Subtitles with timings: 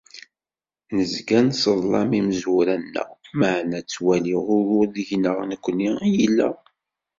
[0.95, 3.09] Nezga nseḍlam imezwura-nneɣ,
[3.39, 6.49] meɛna ttwaliɣ ugur deg-neɣ nekkni i yella.